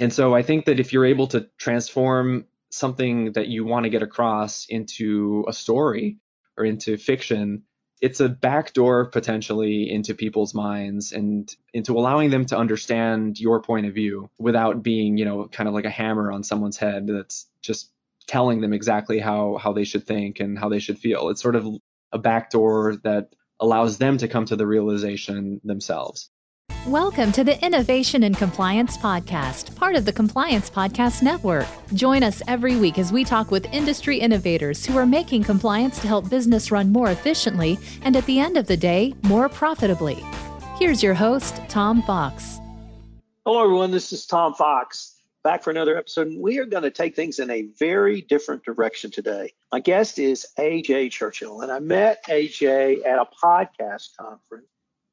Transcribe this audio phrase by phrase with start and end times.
[0.00, 3.90] And so I think that if you're able to transform something that you want to
[3.90, 6.18] get across into a story
[6.56, 7.62] or into fiction,
[8.00, 13.86] it's a backdoor potentially into people's minds and into allowing them to understand your point
[13.86, 17.46] of view without being, you know, kind of like a hammer on someone's head that's
[17.62, 17.90] just
[18.26, 21.28] telling them exactly how how they should think and how they should feel.
[21.28, 21.66] It's sort of
[22.12, 26.30] a backdoor that allows them to come to the realization themselves.
[26.88, 31.66] Welcome to the Innovation and Compliance Podcast, part of the Compliance Podcast Network.
[31.94, 36.06] Join us every week as we talk with industry innovators who are making compliance to
[36.06, 40.22] help business run more efficiently and at the end of the day, more profitably.
[40.78, 42.58] Here's your host, Tom Fox.
[43.46, 43.90] Hello, everyone.
[43.90, 46.26] This is Tom Fox back for another episode.
[46.26, 49.54] And We are going to take things in a very different direction today.
[49.72, 54.66] My guest is AJ Churchill, and I met AJ at a podcast conference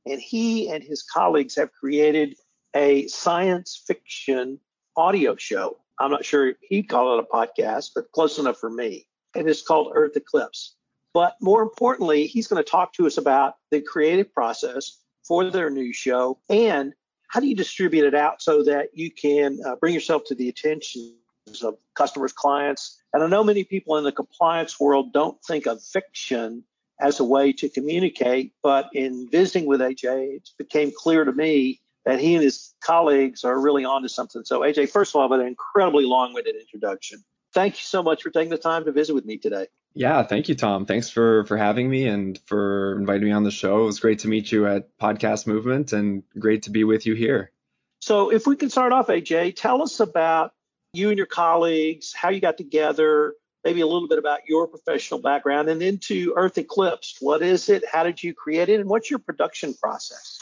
[0.06, 2.36] and he and his colleagues have created
[2.76, 4.60] a science fiction
[4.96, 5.78] audio show.
[6.00, 9.08] I'm not sure he'd call it a podcast, but close enough for me.
[9.36, 10.76] And it's called Earth Eclipse.
[11.14, 15.70] But more importantly, he's going to talk to us about the creative process for their
[15.70, 16.94] new show and
[17.28, 20.50] how do you distribute it out so that you can uh, bring yourself to the
[20.50, 21.16] attention
[21.64, 23.02] of customers, clients.
[23.14, 26.64] And I know many people in the compliance world don't think of fiction
[27.02, 28.54] as a way to communicate.
[28.64, 33.44] But in visiting with AJ, it became clear to me that he and his colleagues
[33.44, 34.44] are really onto something.
[34.46, 37.24] So, AJ, first of all, with an incredibly long winded introduction.
[37.54, 39.68] Thank you so much for taking the time to visit with me today.
[39.94, 40.86] Yeah, thank you, Tom.
[40.86, 43.82] Thanks for for having me and for inviting me on the show.
[43.82, 47.14] It was great to meet you at Podcast Movement and great to be with you
[47.14, 47.52] here.
[48.00, 50.54] So, if we can start off, AJ, tell us about
[50.94, 55.22] you and your colleagues, how you got together, maybe a little bit about your professional
[55.22, 57.18] background and into Earth Eclipse.
[57.20, 57.84] What is it?
[57.90, 58.80] How did you create it?
[58.80, 60.40] And what's your production process?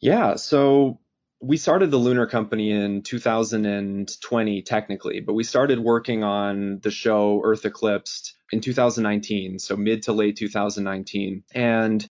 [0.00, 1.00] Yeah, so
[1.40, 7.40] we started the Lunar Company in 2020, technically, but we started working on the show
[7.44, 11.44] Earth Eclipsed in 2019, so mid to late 2019.
[11.54, 12.08] And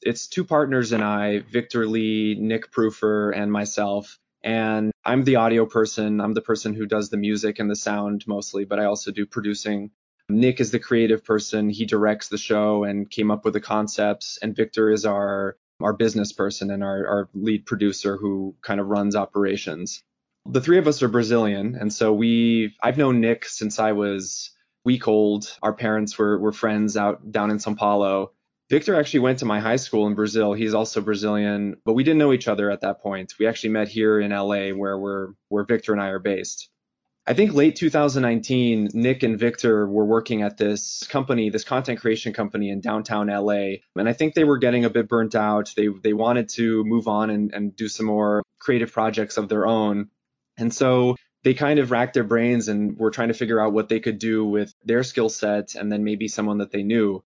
[0.00, 4.18] it's two partners and I, Victor Lee, Nick Proofer, and myself.
[4.44, 6.20] And I'm the audio person.
[6.20, 9.26] I'm the person who does the music and the sound mostly, but I also do
[9.26, 9.90] producing.
[10.28, 11.68] Nick is the creative person.
[11.68, 14.38] He directs the show and came up with the concepts.
[14.42, 18.86] And Victor is our our business person and our, our lead producer who kind of
[18.86, 20.00] runs operations.
[20.46, 24.50] The three of us are Brazilian, and so we I've known Nick since I was
[24.84, 25.56] week old.
[25.62, 28.32] Our parents were were friends out down in São Paulo
[28.72, 30.54] Victor actually went to my high school in Brazil.
[30.54, 33.34] He's also Brazilian, but we didn't know each other at that point.
[33.38, 36.70] We actually met here in LA where we're where Victor and I are based.
[37.26, 42.32] I think late 2019, Nick and Victor were working at this company, this content creation
[42.32, 43.82] company in downtown LA.
[43.94, 45.74] And I think they were getting a bit burnt out.
[45.76, 49.66] They they wanted to move on and, and do some more creative projects of their
[49.66, 50.08] own.
[50.56, 53.90] And so they kind of racked their brains and were trying to figure out what
[53.90, 57.22] they could do with their skill set and then maybe someone that they knew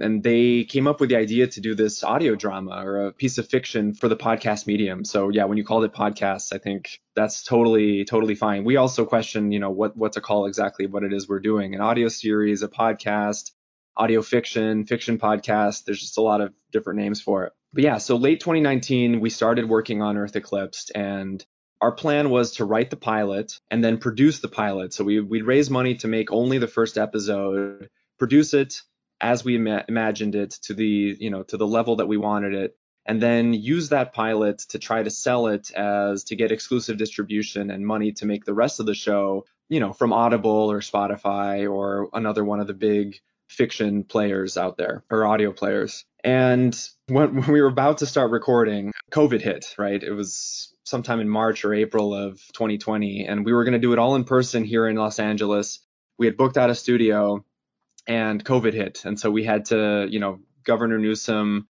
[0.00, 3.38] and they came up with the idea to do this audio drama or a piece
[3.38, 5.04] of fiction for the podcast medium.
[5.04, 8.64] So yeah, when you called it podcasts, I think that's totally totally fine.
[8.64, 11.74] We also question, you know, what what to call exactly what it is we're doing:
[11.74, 13.52] an audio series, a podcast,
[13.96, 15.84] audio fiction, fiction podcast.
[15.84, 17.52] There's just a lot of different names for it.
[17.72, 21.44] But yeah, so late 2019, we started working on Earth Eclipsed, and
[21.80, 24.94] our plan was to write the pilot and then produce the pilot.
[24.94, 27.88] So we we'd raise money to make only the first episode,
[28.18, 28.82] produce it
[29.20, 32.54] as we ima- imagined it to the you know to the level that we wanted
[32.54, 36.98] it and then use that pilot to try to sell it as to get exclusive
[36.98, 40.80] distribution and money to make the rest of the show you know from audible or
[40.80, 46.04] spotify or another one of the big fiction players out there or audio players.
[46.22, 50.02] And when, when we were about to start recording covid hit right?
[50.02, 53.92] It was sometime in march or april of 2020 and we were going to do
[53.92, 55.80] it all in person here in los angeles.
[56.18, 57.44] We had booked out a studio
[58.08, 59.04] and COVID hit.
[59.04, 61.68] And so we had to, you know, Governor Newsom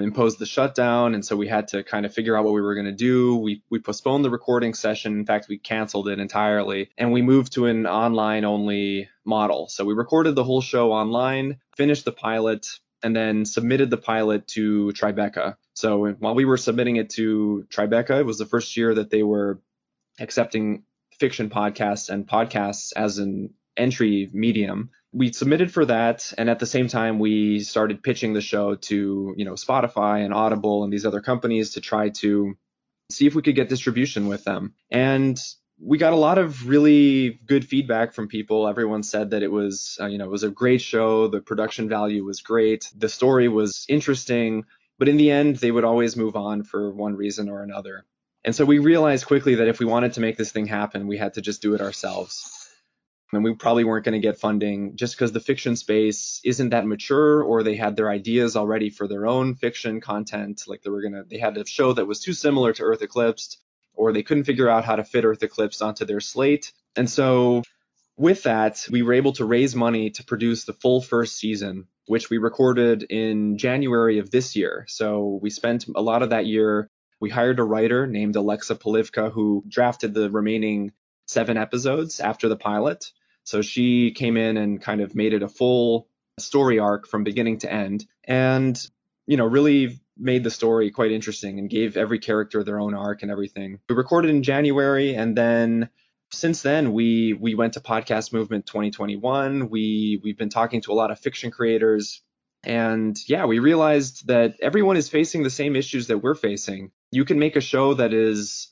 [0.00, 1.14] imposed the shutdown.
[1.14, 3.36] And so we had to kind of figure out what we were going to do.
[3.36, 5.18] We, we postponed the recording session.
[5.18, 9.68] In fact, we canceled it entirely and we moved to an online only model.
[9.68, 12.66] So we recorded the whole show online, finished the pilot,
[13.02, 15.56] and then submitted the pilot to Tribeca.
[15.74, 19.22] So while we were submitting it to Tribeca, it was the first year that they
[19.22, 19.60] were
[20.18, 20.84] accepting
[21.18, 26.66] fiction podcasts and podcasts as an entry medium we submitted for that and at the
[26.66, 31.04] same time we started pitching the show to you know spotify and audible and these
[31.04, 32.56] other companies to try to
[33.10, 34.74] see if we could get distribution with them.
[34.90, 35.38] And
[35.82, 38.68] we got a lot of really good feedback from people.
[38.68, 41.28] Everyone said that it was uh, you know it was a great show.
[41.28, 42.90] The production value was great.
[42.96, 44.64] The story was interesting.
[44.98, 48.04] But in the end they would always move on for one reason or another.
[48.44, 51.18] And so we realized quickly that if we wanted to make this thing happen, we
[51.18, 52.59] had to just do it ourselves.
[53.32, 56.86] And we probably weren't going to get funding just because the fiction space isn't that
[56.86, 60.62] mature or they had their ideas already for their own fiction content.
[60.66, 63.02] Like they were going to, they had a show that was too similar to Earth
[63.02, 63.58] Eclipsed
[63.94, 66.72] or they couldn't figure out how to fit Earth Eclipsed onto their slate.
[66.96, 67.62] And so
[68.16, 72.30] with that, we were able to raise money to produce the full first season, which
[72.30, 74.84] we recorded in January of this year.
[74.88, 76.88] So we spent a lot of that year.
[77.20, 80.92] We hired a writer named Alexa Polivka who drafted the remaining
[81.26, 83.12] seven episodes after the pilot.
[83.50, 86.06] So she came in and kind of made it a full
[86.38, 88.80] story arc from beginning to end and,
[89.26, 93.22] you know, really made the story quite interesting and gave every character their own arc
[93.22, 93.80] and everything.
[93.88, 95.88] We recorded in January and then
[96.32, 100.94] since then we we went to podcast movement 2021 we we've been talking to a
[100.94, 102.22] lot of fiction creators
[102.62, 107.24] and yeah we realized that everyone is facing the same issues that we're facing you
[107.24, 108.68] can make a show that is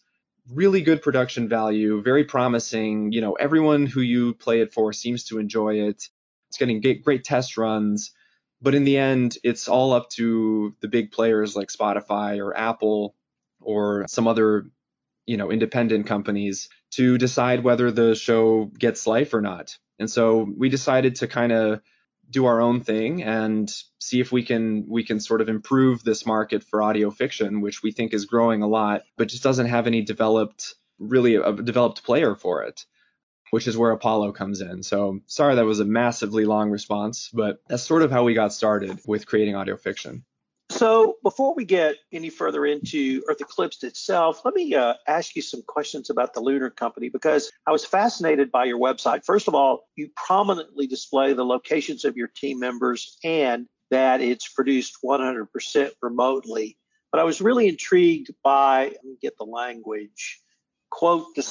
[0.52, 3.12] really good production value, very promising.
[3.12, 6.08] You know, everyone who you play it for seems to enjoy it.
[6.48, 8.12] It's getting great test runs,
[8.62, 13.14] but in the end, it's all up to the big players like Spotify or Apple
[13.60, 14.70] or some other,
[15.26, 19.76] you know, independent companies to decide whether the show gets life or not.
[19.98, 21.82] And so we decided to kind of
[22.30, 26.26] do our own thing and see if we can we can sort of improve this
[26.26, 29.86] market for audio fiction, which we think is growing a lot, but just doesn't have
[29.86, 32.84] any developed really a developed player for it,
[33.50, 34.82] which is where Apollo comes in.
[34.82, 38.52] So sorry that was a massively long response, but that's sort of how we got
[38.52, 40.24] started with creating audio fiction.
[40.78, 45.42] So, before we get any further into Earth Eclipsed itself, let me uh, ask you
[45.42, 49.24] some questions about the Lunar Company because I was fascinated by your website.
[49.24, 54.46] First of all, you prominently display the locations of your team members and that it's
[54.52, 56.78] produced 100% remotely.
[57.10, 60.40] But I was really intrigued by, let me get the language,
[60.92, 61.42] quote, the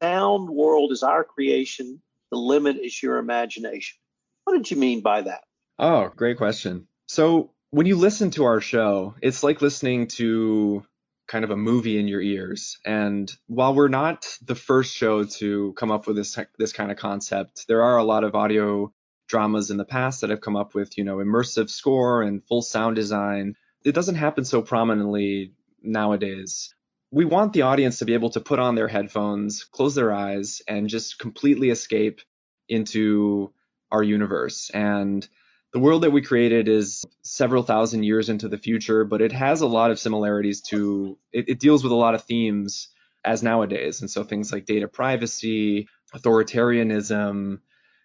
[0.00, 2.00] sound world is our creation,
[2.30, 3.98] the limit is your imagination.
[4.44, 5.42] What did you mean by that?
[5.78, 6.86] Oh, great question.
[7.04, 10.84] So, when you listen to our show, it's like listening to
[11.28, 12.78] kind of a movie in your ears.
[12.84, 16.96] And while we're not the first show to come up with this this kind of
[16.96, 18.92] concept, there are a lot of audio
[19.28, 22.62] dramas in the past that have come up with, you know, immersive score and full
[22.62, 23.54] sound design.
[23.84, 26.74] It doesn't happen so prominently nowadays.
[27.12, 30.62] We want the audience to be able to put on their headphones, close their eyes,
[30.66, 32.20] and just completely escape
[32.68, 33.52] into
[33.90, 34.70] our universe.
[34.70, 35.26] And
[35.72, 39.60] the world that we created is several thousand years into the future, but it has
[39.60, 42.88] a lot of similarities to, it, it, deals with a lot of themes
[43.24, 44.00] as nowadays.
[44.00, 47.60] And so things like data privacy, authoritarianism,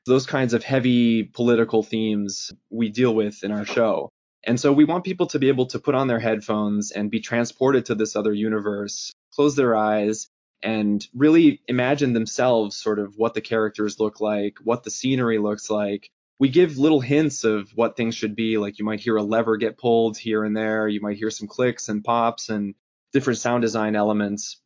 [0.06, 4.10] those kinds of heavy political themes we deal with in our show.
[4.46, 7.20] And so we want people to be able to put on their headphones and be
[7.20, 10.28] transported to this other universe, close their eyes,
[10.62, 15.72] and really imagine themselves sort of what the characters look like, what the scenery looks
[15.72, 18.58] like, we give little hints of what things should be.
[18.58, 20.88] Like you might hear a lever get pulled here and there.
[20.88, 22.76] You might hear some clicks and pops and
[23.14, 24.62] different sound design elements.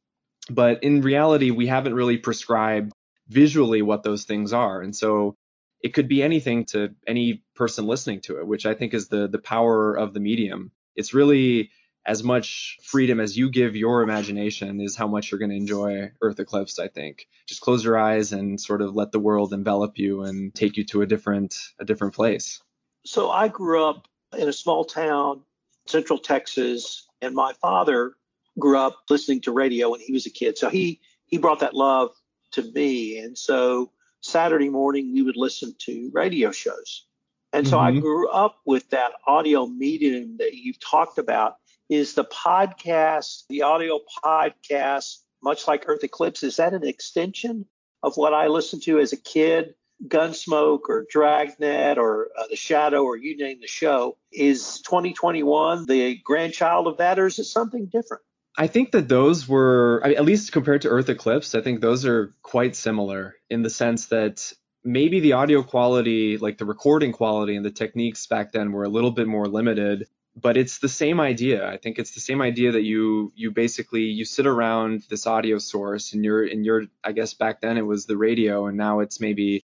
[0.49, 2.91] But in reality, we haven't really prescribed
[3.27, 4.81] visually what those things are.
[4.81, 5.35] And so
[5.81, 9.27] it could be anything to any person listening to it, which I think is the
[9.27, 10.71] the power of the medium.
[10.95, 11.69] It's really
[12.09, 16.09] as much freedom as you give your imagination is how much you're going to enjoy
[16.23, 17.27] Earth Eclipse, I think.
[17.45, 20.83] Just close your eyes and sort of let the world envelop you and take you
[20.85, 22.63] to a different a different place.
[23.05, 25.41] So I grew up in a small town,
[25.85, 28.13] central Texas, and my father
[28.57, 30.57] grew up listening to radio when he was a kid.
[30.57, 32.09] So he he brought that love
[32.53, 33.19] to me.
[33.19, 37.05] And so Saturday morning we would listen to radio shows.
[37.53, 37.97] And so mm-hmm.
[37.97, 41.57] I grew up with that audio medium that you've talked about
[41.89, 47.65] is the podcast, the audio podcast, much like Earth Eclipse, is that an extension
[48.03, 49.73] of what I listened to as a kid?
[50.07, 54.17] Gunsmoke or Dragnet or uh, The Shadow or you name the show.
[54.31, 58.23] Is 2021 the grandchild of that or is it something different?
[58.57, 62.33] I think that those were, at least compared to Earth Eclipse, I think those are
[62.41, 64.53] quite similar in the sense that
[64.83, 68.89] maybe the audio quality, like the recording quality and the techniques back then were a
[68.89, 70.07] little bit more limited
[70.39, 71.67] but it's the same idea.
[71.67, 75.57] I think it's the same idea that you you basically you sit around this audio
[75.57, 78.99] source and you're and you're I guess back then it was the radio and now
[78.99, 79.63] it's maybe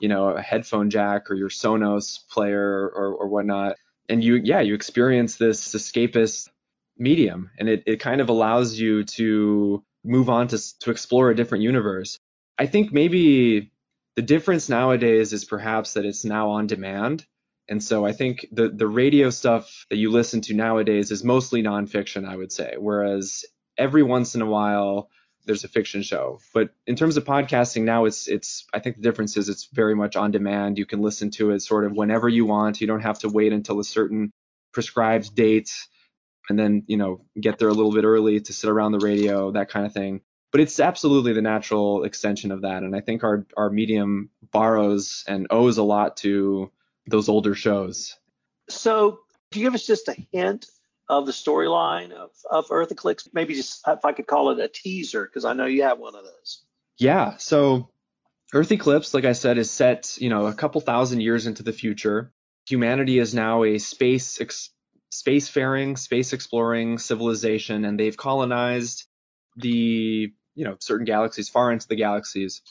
[0.00, 3.76] you know a headphone jack or your Sonos player or or whatnot.
[4.08, 6.48] And you yeah you experience this escapist
[6.96, 11.36] medium and it, it kind of allows you to move on to to explore a
[11.36, 12.18] different universe.
[12.58, 13.72] I think maybe
[14.14, 17.26] the difference nowadays is perhaps that it's now on demand
[17.68, 21.62] and so I think the the radio stuff that you listen to nowadays is mostly
[21.62, 22.74] nonfiction, I would say.
[22.78, 23.44] Whereas
[23.78, 25.10] every once in a while
[25.46, 26.40] there's a fiction show.
[26.52, 29.94] But in terms of podcasting now it's it's I think the difference is it's very
[29.94, 30.78] much on demand.
[30.78, 32.80] You can listen to it sort of whenever you want.
[32.80, 34.30] You don't have to wait until a certain
[34.72, 35.72] prescribed date
[36.48, 39.52] and then, you know, get there a little bit early to sit around the radio,
[39.52, 40.20] that kind of thing.
[40.52, 42.82] But it's absolutely the natural extension of that.
[42.82, 46.70] And I think our our medium borrows and owes a lot to
[47.06, 48.16] those older shows.
[48.68, 49.20] So,
[49.50, 50.66] do you give us just a hint
[51.08, 53.28] of the storyline of, of Earth Eclipse?
[53.32, 56.14] Maybe just if I could call it a teaser, because I know you have one
[56.14, 56.64] of those.
[56.98, 57.36] Yeah.
[57.36, 57.90] So
[58.52, 61.72] Earth Eclipse, like I said, is set, you know, a couple thousand years into the
[61.72, 62.32] future.
[62.68, 64.70] Humanity is now a space ex-
[65.12, 69.04] spacefaring, space exploring civilization, and they've colonized
[69.56, 72.62] the, you know, certain galaxies, far into the galaxies.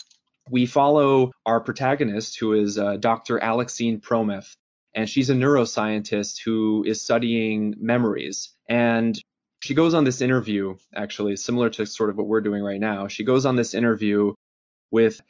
[0.50, 3.40] We follow our protagonist, who is uh, Dr.
[3.40, 4.56] Alexine Prometh,
[4.94, 8.54] and she's a neuroscientist who is studying memories.
[8.68, 9.20] And
[9.62, 13.08] she goes on this interview, actually, similar to sort of what we're doing right now.
[13.08, 14.34] She goes on this interview
[14.92, 15.22] with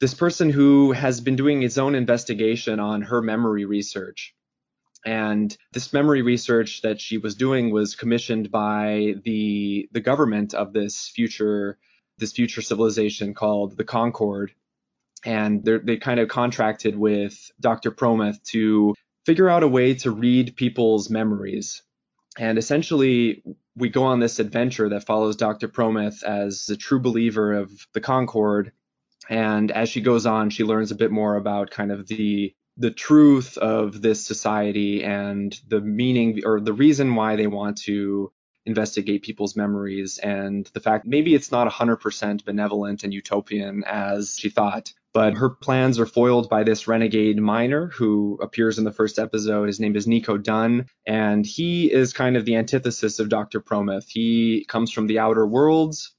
[0.00, 4.34] this person who has been doing his own investigation on her memory research.
[5.04, 10.72] And this memory research that she was doing was commissioned by the the government of
[10.72, 11.78] this future
[12.18, 14.52] this future civilization called the Concord.
[15.24, 17.90] And they kind of contracted with Dr.
[17.90, 21.82] Prometh to figure out a way to read people's memories.
[22.38, 23.42] And essentially,
[23.76, 25.68] we go on this adventure that follows Dr.
[25.68, 28.72] Prometh as a true believer of the Concord.
[29.28, 32.90] And as she goes on, she learns a bit more about kind of the the
[32.90, 38.32] truth of this society and the meaning or the reason why they want to
[38.64, 44.50] investigate people's memories and the fact maybe it's not 100% benevolent and utopian as she
[44.50, 49.18] thought but her plans are foiled by this renegade miner who appears in the first
[49.18, 49.66] episode.
[49.66, 53.60] His name is Nico Dunn, and he is kind of the antithesis of Dr.
[53.60, 54.06] Prometh.
[54.08, 56.14] He comes from the outer worlds.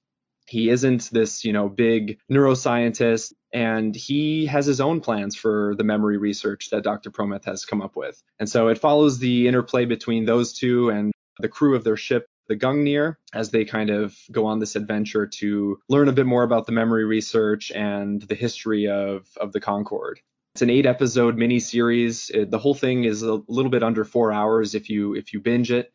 [0.47, 5.83] He isn't this, you know, big neuroscientist, and he has his own plans for the
[5.83, 7.09] memory research that Dr.
[7.09, 8.21] Prometh has come up with.
[8.39, 12.27] And so it follows the interplay between those two and the crew of their ship
[12.47, 16.43] the Gungnir as they kind of go on this adventure to learn a bit more
[16.43, 20.19] about the memory research and the history of, of the Concord.
[20.55, 22.29] It's an eight episode miniseries.
[22.29, 25.39] It, the whole thing is a little bit under four hours if you if you
[25.39, 25.91] binge it.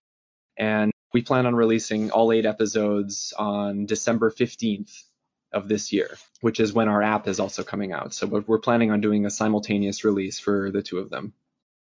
[0.56, 5.04] And we plan on releasing all eight episodes on December 15th
[5.52, 8.12] of this year, which is when our app is also coming out.
[8.12, 11.32] So we're planning on doing a simultaneous release for the two of them.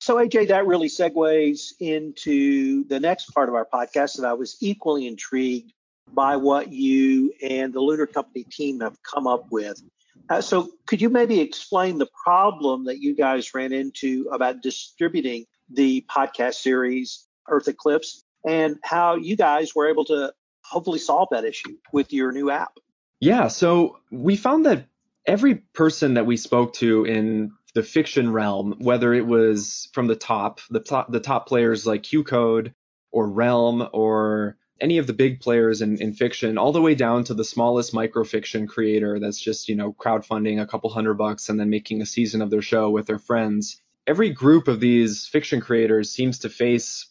[0.02, 4.56] So, AJ, that really segues into the next part of our podcast that I was
[4.58, 5.72] equally intrigued
[6.12, 9.80] by what you and the Lunar Company team have come up with.
[10.28, 15.46] Uh, so, could you maybe explain the problem that you guys ran into about distributing
[15.70, 21.44] the podcast series Earth Eclipse and how you guys were able to hopefully solve that
[21.44, 22.72] issue with your new app?
[23.20, 24.84] Yeah, so we found that
[25.26, 30.16] every person that we spoke to in the fiction realm, whether it was from the
[30.16, 32.74] top, the top, the top players like Q Code
[33.10, 37.24] or Realm or any of the big players in, in fiction, all the way down
[37.24, 41.58] to the smallest microfiction creator that's just, you know, crowdfunding a couple hundred bucks and
[41.58, 43.80] then making a season of their show with their friends.
[44.06, 47.06] Every group of these fiction creators seems to face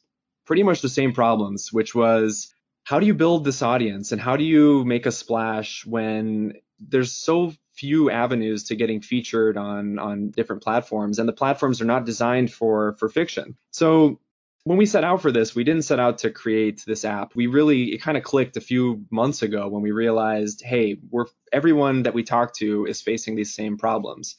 [0.46, 2.54] pretty much the same problems, which was
[2.84, 7.14] how do you build this audience and how do you make a splash when there's
[7.14, 12.06] so few avenues to getting featured on on different platforms and the platforms are not
[12.06, 13.58] designed for for fiction.
[13.72, 14.20] So
[14.66, 17.36] when we set out for this we didn't set out to create this app.
[17.36, 21.26] We really it kind of clicked a few months ago when we realized hey we're
[21.52, 24.38] everyone that we talk to is facing these same problems.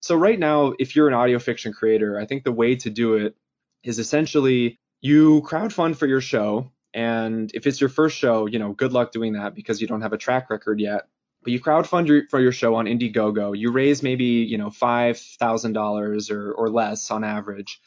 [0.00, 3.14] So right now if you're an audio fiction creator i think the way to do
[3.14, 3.36] it
[3.84, 8.72] is essentially you crowdfund for your show and if it's your first show you know
[8.72, 11.06] good luck doing that because you don't have a track record yet
[11.42, 13.56] but you crowdfund your, for your show on Indiegogo.
[13.56, 17.80] You raise maybe you know five thousand dollars or or less on average,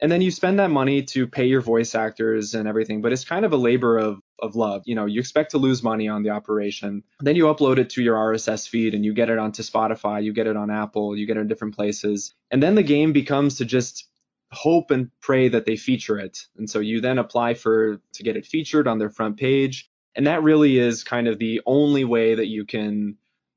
[0.00, 3.02] and then you spend that money to pay your voice actors and everything.
[3.02, 4.82] But it's kind of a labor of of love.
[4.86, 7.02] You know, you expect to lose money on the operation.
[7.20, 10.32] Then you upload it to your RSS feed and you get it onto Spotify, you
[10.32, 12.34] get it on Apple, you get it in different places.
[12.50, 14.08] And then the game becomes to just
[14.52, 16.46] hope and pray that they feature it.
[16.56, 19.89] And so you then apply for to get it featured on their front page.
[20.14, 23.16] And that really is kind of the only way that you can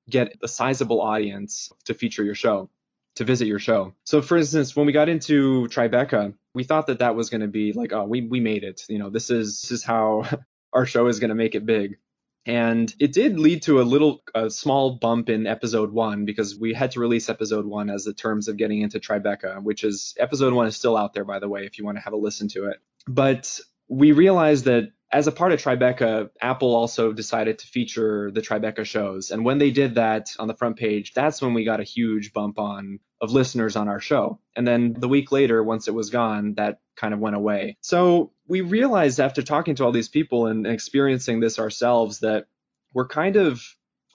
[0.10, 2.69] get a sizable audience to feature your show,
[3.15, 3.93] to visit your show.
[4.03, 7.48] So, for instance, when we got into Tribeca, we thought that that was going to
[7.48, 8.83] be like, oh, we, we made it.
[8.88, 10.24] You know, this is this is how
[10.74, 11.98] our show is going to make it big.
[12.45, 16.74] And it did lead to a little, a small bump in episode one because we
[16.74, 20.53] had to release episode one as the terms of getting into Tribeca, which is episode
[20.53, 22.50] one is still out there, by the way, if you want to have a listen
[22.50, 22.81] to it.
[23.07, 28.41] But we realized that as a part of Tribeca, Apple also decided to feature the
[28.41, 29.29] Tribeca shows.
[29.29, 32.33] And when they did that on the front page, that's when we got a huge
[32.33, 34.39] bump on of listeners on our show.
[34.55, 37.77] And then the week later, once it was gone, that kind of went away.
[37.81, 42.47] So we realized after talking to all these people and experiencing this ourselves that
[42.93, 43.63] we're kind of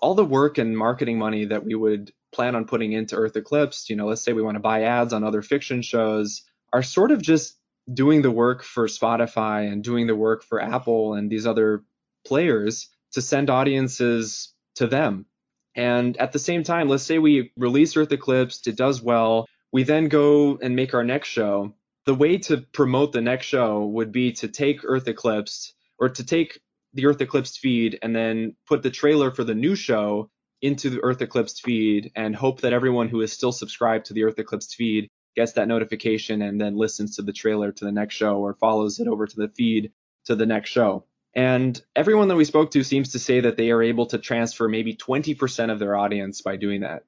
[0.00, 3.88] all the work and marketing money that we would plan on putting into Earth Eclipse,
[3.88, 7.10] you know, let's say we want to buy ads on other fiction shows, are sort
[7.10, 7.56] of just
[7.92, 11.84] doing the work for Spotify and doing the work for Apple and these other
[12.26, 15.26] players to send audiences to them.
[15.74, 19.46] And at the same time, let's say we release Earth Eclipse, it does well.
[19.72, 21.74] We then go and make our next show.
[22.04, 26.24] The way to promote the next show would be to take Earth Eclipse or to
[26.24, 26.60] take
[26.94, 30.30] the Earth Eclipse feed and then put the trailer for the new show
[30.60, 34.24] into the Earth Eclipse feed and hope that everyone who is still subscribed to the
[34.24, 38.16] Earth Eclipse feed gets that notification and then listens to the trailer to the next
[38.16, 39.92] show or follows it over to the feed
[40.24, 41.04] to the next show.
[41.32, 44.68] And everyone that we spoke to seems to say that they are able to transfer
[44.68, 47.04] maybe 20% of their audience by doing that.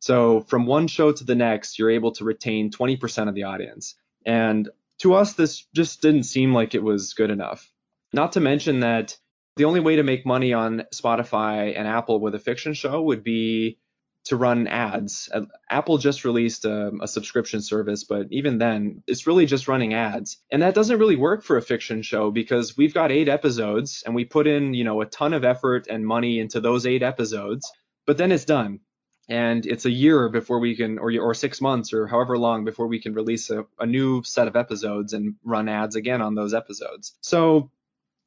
[0.00, 3.94] So from one show to the next, you're able to retain 20% of the audience.
[4.24, 7.70] And to us, this just didn't seem like it was good enough.
[8.14, 9.18] Not to mention that
[9.56, 13.22] the only way to make money on Spotify and Apple with a fiction show would
[13.22, 13.78] be
[14.26, 15.28] to run ads.
[15.32, 19.94] Uh, Apple just released a, a, subscription service, but even then, it's really just running
[19.94, 20.38] ads.
[20.50, 24.14] And that doesn't really work for a fiction show because we've got eight episodes and
[24.14, 27.70] we put in, you know, a ton of effort and money into those eight episodes,
[28.04, 28.80] but then it's done.
[29.28, 32.86] And it's a year before we can, or, or six months or however long before
[32.86, 36.54] we can release a, a new set of episodes and run ads again on those
[36.54, 37.16] episodes.
[37.20, 37.70] So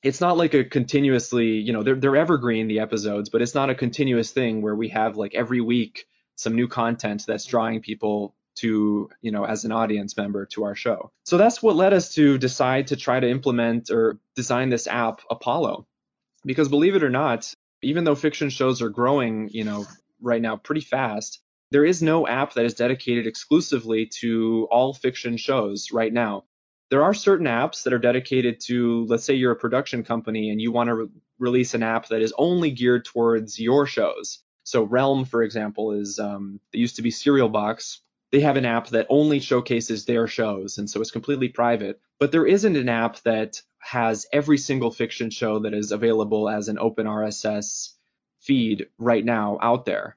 [0.01, 3.69] it's not like a continuously, you know, they're they're evergreen the episodes, but it's not
[3.69, 8.35] a continuous thing where we have like every week some new content that's drawing people
[8.55, 11.11] to, you know, as an audience member to our show.
[11.25, 15.21] So that's what led us to decide to try to implement or design this app
[15.29, 15.85] Apollo.
[16.45, 19.85] Because believe it or not, even though fiction shows are growing, you know,
[20.21, 21.41] right now pretty fast,
[21.71, 26.45] there is no app that is dedicated exclusively to all fiction shows right now
[26.89, 30.59] there are certain apps that are dedicated to, let's say you're a production company and
[30.59, 34.39] you want to re- release an app that is only geared towards your shows.
[34.63, 38.01] So Realm, for example, is um, they used to be Serial Box.
[38.31, 41.99] They have an app that only showcases their shows, and so it's completely private.
[42.19, 46.67] But there isn't an app that has every single fiction show that is available as
[46.67, 47.93] an open RSS
[48.39, 50.15] feed right now out there.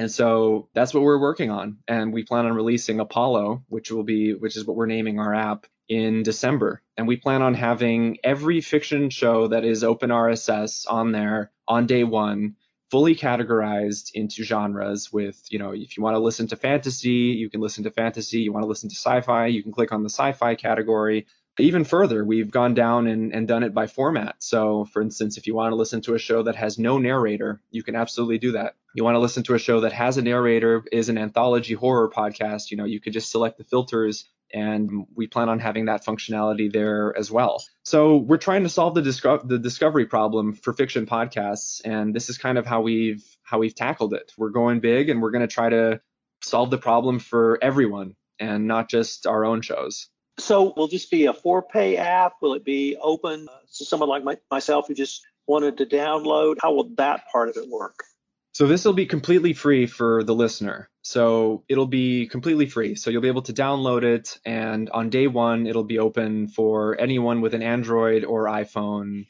[0.00, 1.76] And so that's what we're working on.
[1.86, 5.34] And we plan on releasing Apollo, which will be, which is what we're naming our
[5.34, 6.80] app in December.
[6.96, 11.84] And we plan on having every fiction show that is open RSS on there on
[11.84, 12.56] day one,
[12.90, 17.50] fully categorized into genres with, you know, if you want to listen to fantasy, you
[17.50, 18.40] can listen to fantasy.
[18.40, 21.26] You want to listen to sci fi, you can click on the sci fi category.
[21.60, 24.36] Even further, we've gone down and, and done it by format.
[24.38, 27.60] So, for instance, if you want to listen to a show that has no narrator,
[27.70, 28.74] you can absolutely do that.
[28.94, 32.10] You want to listen to a show that has a narrator, is an anthology horror
[32.10, 36.04] podcast, you know, you could just select the filters and we plan on having that
[36.04, 37.62] functionality there as well.
[37.84, 42.28] So we're trying to solve the, disco- the discovery problem for fiction podcasts, and this
[42.28, 44.32] is kind of how we've how we've tackled it.
[44.36, 46.00] We're going big, and we're going to try to
[46.42, 50.08] solve the problem for everyone, and not just our own shows.
[50.40, 52.34] So will this be a for-pay app?
[52.40, 56.56] Will it be open to someone like my, myself who just wanted to download?
[56.62, 58.04] How will that part of it work?
[58.52, 60.90] So this will be completely free for the listener.
[61.02, 62.96] So it'll be completely free.
[62.96, 67.00] So you'll be able to download it, and on day one, it'll be open for
[67.00, 69.26] anyone with an Android or iPhone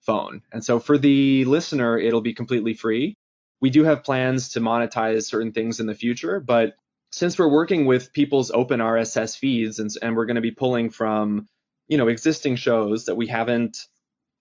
[0.00, 0.42] phone.
[0.52, 3.16] And so for the listener, it'll be completely free.
[3.60, 6.74] We do have plans to monetize certain things in the future, but
[7.10, 10.90] since we're working with people's open RSS feeds and, and we're going to be pulling
[10.90, 11.46] from,
[11.86, 13.78] you know, existing shows that we haven't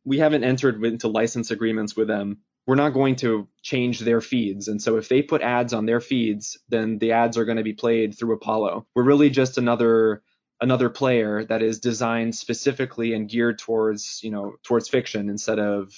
[0.06, 4.68] we haven't entered into license agreements with them we're not going to change their feeds.
[4.68, 7.64] And so if they put ads on their feeds, then the ads are going to
[7.64, 8.86] be played through Apollo.
[8.94, 10.22] We're really just another
[10.60, 15.94] another player that is designed specifically and geared towards, you know, towards fiction instead of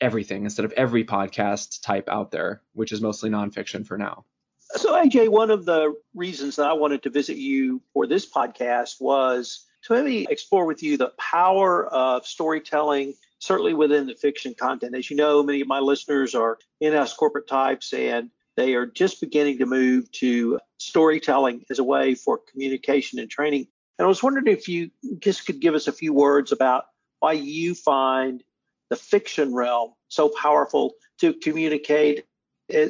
[0.00, 4.24] everything, instead of every podcast type out there, which is mostly nonfiction for now.
[4.76, 9.00] So AJ, one of the reasons that I wanted to visit you for this podcast
[9.00, 14.94] was to maybe explore with you the power of storytelling certainly within the fiction content.
[14.94, 19.20] As you know, many of my listeners are in-house corporate types and they are just
[19.20, 23.66] beginning to move to storytelling as a way for communication and training.
[23.98, 26.84] And I was wondering if you just could give us a few words about
[27.20, 28.42] why you find
[28.88, 32.24] the fiction realm so powerful to communicate.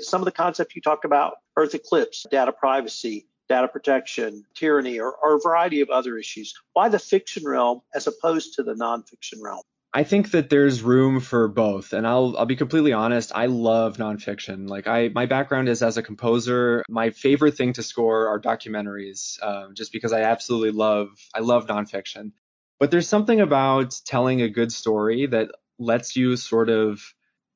[0.02, 5.12] Some of the concepts you talked about, Earth eclipse, data privacy, data protection, tyranny, or,
[5.12, 6.54] or a variety of other issues.
[6.72, 9.62] Why the fiction realm as opposed to the nonfiction realm?
[9.92, 13.32] I think that there's room for both, and I'll I'll be completely honest.
[13.34, 14.68] I love nonfiction.
[14.68, 16.84] Like I, my background is as a composer.
[16.88, 21.66] My favorite thing to score are documentaries, uh, just because I absolutely love I love
[21.66, 22.30] nonfiction.
[22.78, 27.02] But there's something about telling a good story that lets you sort of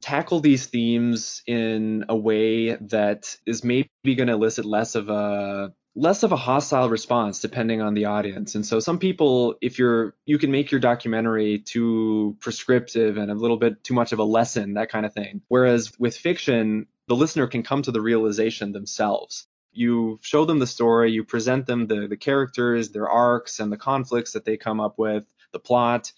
[0.04, 5.72] tackle these themes in a way that is maybe going to elicit less of a
[5.96, 8.54] less of a hostile response depending on the audience.
[8.54, 13.34] And so some people, if you're, you can make your documentary too prescriptive and a
[13.34, 15.40] little bit too much of a lesson, that kind of thing.
[15.48, 19.46] Whereas with fiction, the listener can come to the realization themselves.
[19.72, 23.78] You show them the story, you present them the, the characters, their arcs, and the
[23.78, 26.12] conflicts that they come up with, the plot,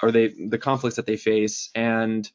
[0.00, 2.30] or they the conflicts that they face, and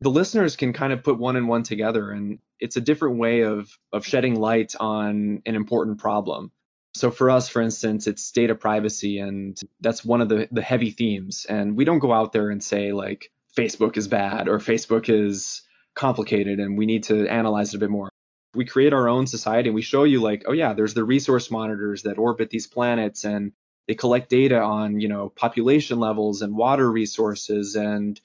[0.00, 3.42] the listeners can kind of put one and one together and it's a different way
[3.42, 6.52] of of shedding light on an important problem.
[6.94, 10.90] So for us for instance it's data privacy and that's one of the the heavy
[10.90, 11.46] themes.
[11.48, 15.62] And we don't go out there and say like facebook is bad or facebook is
[15.94, 18.10] complicated and we need to analyze it a bit more.
[18.54, 21.50] We create our own society and we show you like oh yeah there's the resource
[21.50, 23.52] monitors that orbit these planets and
[23.86, 28.20] they collect data on you know population levels and water resources and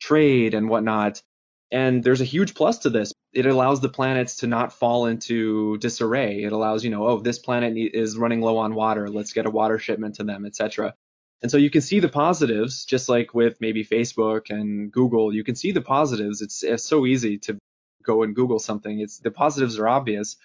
[0.00, 1.22] trade and whatnot.
[1.70, 3.12] And there's a huge plus to this.
[3.32, 6.42] It allows the planets to not fall into disarray.
[6.42, 9.08] It allows, you know, oh, this planet is running low on water.
[9.08, 10.94] Let's get a water shipment to them, etc.
[11.42, 15.32] And so you can see the positives, just like with maybe Facebook and Google.
[15.32, 16.40] You can see the positives.
[16.40, 17.58] It's, it's so easy to
[18.08, 18.98] go and Google something.
[18.98, 20.36] It's the positives are obvious,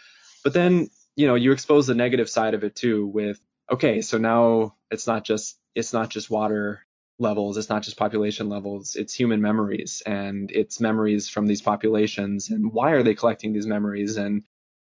[0.44, 3.08] but then you know you expose the negative side of it too.
[3.08, 3.39] With
[3.72, 6.86] okay, so now it's not just it's not just water
[7.19, 12.49] levels it's not just population levels it's human memories and it's memories from these populations
[12.49, 14.43] and why are they collecting these memories and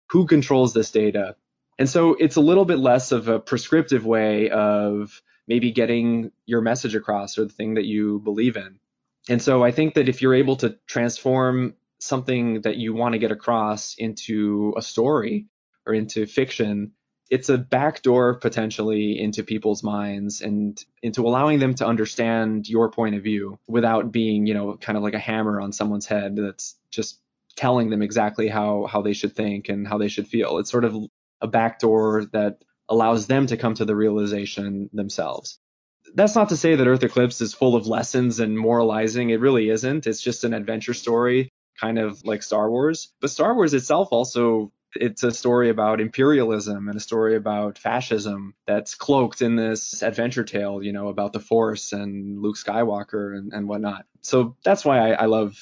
[0.09, 1.37] who controls this data?
[1.79, 6.61] And so it's a little bit less of a prescriptive way of maybe getting your
[6.61, 8.79] message across or the thing that you believe in.
[9.29, 13.19] And so i think that if you're able to transform something that you want to
[13.19, 15.47] get across into a story
[15.87, 16.93] or into fiction
[17.35, 23.17] it's a backdoor potentially into people's minds and into allowing them to understand your point
[23.17, 26.77] of view without being, you know, kind of like a hammer on someone's head that's
[26.93, 27.19] just
[27.57, 30.59] telling them exactly how how they should think and how they should feel.
[30.59, 30.95] It's sort of
[31.41, 35.59] a backdoor that allows them to come to the realization themselves.
[36.15, 39.31] That's not to say that Earth Eclipse is full of lessons and moralizing.
[39.31, 40.07] It really isn't.
[40.07, 43.13] It's just an adventure story, kind of like Star Wars.
[43.21, 48.55] But Star Wars itself also it's a story about imperialism and a story about fascism
[48.67, 53.53] that's cloaked in this adventure tale, you know, about the Force and Luke Skywalker and,
[53.53, 54.07] and whatnot.
[54.23, 55.57] So that's why I, I love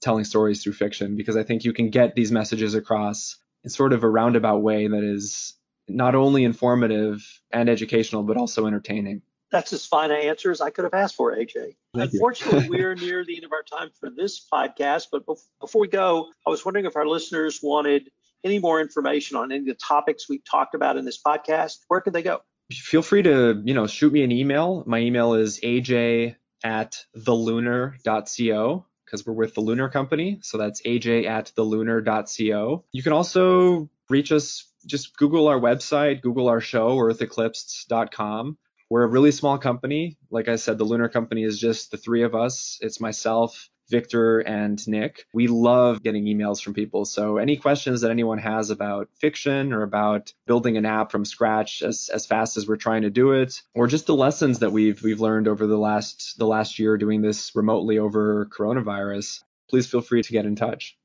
[0.00, 3.92] telling stories through fiction because I think you can get these messages across in sort
[3.92, 5.54] of a roundabout way that is
[5.88, 9.22] not only informative and educational, but also entertaining.
[9.50, 11.76] That's as fine an answer as I could have asked for, AJ.
[11.94, 15.08] Thank Unfortunately, we're near the end of our time for this podcast.
[15.12, 15.26] But
[15.60, 18.10] before we go, I was wondering if our listeners wanted
[18.44, 22.00] any more information on any of the topics we've talked about in this podcast, where
[22.00, 22.40] can they go?
[22.72, 24.82] Feel free to, you know, shoot me an email.
[24.86, 30.38] My email is aj at thelunar.co because we're with the Lunar Company.
[30.42, 32.84] So that's aj at thelunar.co.
[32.92, 38.58] You can also reach us, just Google our website, Google our show, eartheclipsed.com.
[38.88, 40.18] We're a really small company.
[40.30, 42.78] Like I said, the Lunar Company is just the three of us.
[42.80, 45.26] It's myself, Victor and Nick.
[45.32, 47.04] We love getting emails from people.
[47.04, 51.82] So any questions that anyone has about fiction or about building an app from scratch
[51.82, 55.02] as, as fast as we're trying to do it, or just the lessons that we've
[55.02, 60.00] we've learned over the last the last year doing this remotely over coronavirus, please feel
[60.00, 60.96] free to get in touch.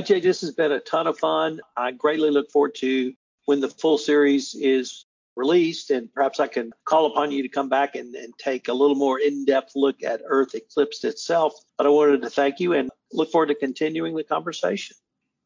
[0.00, 1.60] Jay, this has been a ton of fun.
[1.76, 3.12] I greatly look forward to
[3.44, 5.04] when the full series is
[5.36, 8.72] released, and perhaps I can call upon you to come back and, and take a
[8.72, 11.54] little more in depth look at Earth Eclipsed itself.
[11.78, 14.96] But I wanted to thank you and look forward to continuing the conversation.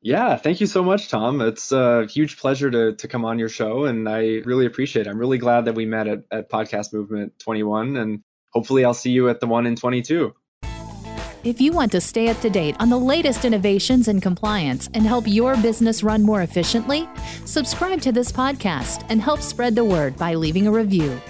[0.02, 1.40] Yeah, thank you so much, Tom.
[1.40, 5.10] It's a huge pleasure to, to come on your show, and I really appreciate it.
[5.10, 8.22] I'm really glad that we met at, at Podcast Movement 21, and
[8.52, 10.34] hopefully I'll see you at the one in 22.
[11.46, 15.06] If you want to stay up to date on the latest innovations in compliance and
[15.06, 17.08] help your business run more efficiently,
[17.44, 21.20] subscribe to this podcast and help spread the word by leaving a review.